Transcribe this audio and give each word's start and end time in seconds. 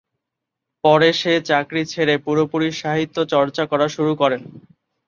পরে 0.83 1.09
সে 1.13 1.33
চাকরি 1.49 1.81
ছেড়ে 1.85 2.15
উনি 2.15 2.23
পুরোপুরি 2.25 2.69
সাহিত্যচর্চা 2.81 3.63
করা 3.71 3.87
শুরু 3.95 4.13
করেন। 4.15 4.41